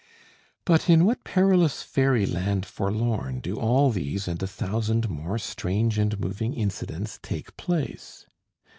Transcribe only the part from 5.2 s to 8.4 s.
strange and moving incidents take place?